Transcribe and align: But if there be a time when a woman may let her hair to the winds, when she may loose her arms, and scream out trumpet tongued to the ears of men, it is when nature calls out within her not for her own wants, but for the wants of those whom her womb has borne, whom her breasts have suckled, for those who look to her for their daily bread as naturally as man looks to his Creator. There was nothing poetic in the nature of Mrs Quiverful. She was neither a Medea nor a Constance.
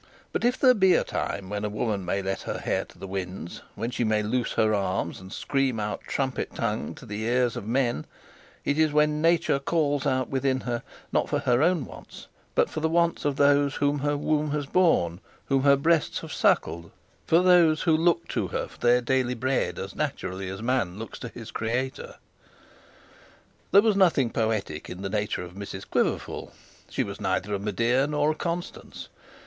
But 0.33 0.43
if 0.43 0.57
there 0.57 0.73
be 0.73 0.95
a 0.95 1.03
time 1.03 1.47
when 1.51 1.63
a 1.63 1.69
woman 1.69 2.03
may 2.03 2.23
let 2.23 2.41
her 2.41 2.57
hair 2.57 2.85
to 2.85 2.97
the 2.97 3.05
winds, 3.05 3.61
when 3.75 3.91
she 3.91 4.03
may 4.03 4.23
loose 4.23 4.53
her 4.53 4.73
arms, 4.73 5.19
and 5.19 5.31
scream 5.31 5.79
out 5.79 6.01
trumpet 6.07 6.55
tongued 6.55 6.97
to 6.97 7.05
the 7.05 7.21
ears 7.21 7.55
of 7.55 7.67
men, 7.67 8.07
it 8.65 8.79
is 8.79 8.91
when 8.91 9.21
nature 9.21 9.59
calls 9.59 10.07
out 10.07 10.27
within 10.27 10.61
her 10.61 10.81
not 11.11 11.29
for 11.29 11.37
her 11.37 11.61
own 11.61 11.85
wants, 11.85 12.25
but 12.55 12.67
for 12.67 12.79
the 12.79 12.89
wants 12.89 13.25
of 13.25 13.35
those 13.35 13.75
whom 13.75 13.99
her 13.99 14.17
womb 14.17 14.49
has 14.49 14.65
borne, 14.65 15.19
whom 15.45 15.61
her 15.61 15.75
breasts 15.75 16.21
have 16.21 16.33
suckled, 16.33 16.89
for 17.27 17.43
those 17.43 17.83
who 17.83 17.95
look 17.95 18.27
to 18.29 18.47
her 18.47 18.67
for 18.67 18.79
their 18.79 19.01
daily 19.01 19.35
bread 19.35 19.77
as 19.77 19.95
naturally 19.95 20.49
as 20.49 20.63
man 20.63 20.97
looks 20.97 21.19
to 21.19 21.27
his 21.27 21.51
Creator. 21.51 22.15
There 23.69 23.83
was 23.83 23.95
nothing 23.95 24.31
poetic 24.31 24.89
in 24.89 25.03
the 25.03 25.09
nature 25.09 25.43
of 25.43 25.53
Mrs 25.53 25.87
Quiverful. 25.87 26.53
She 26.89 27.03
was 27.03 27.21
neither 27.21 27.53
a 27.53 27.59
Medea 27.59 28.07
nor 28.07 28.31
a 28.31 28.35
Constance. 28.35 29.07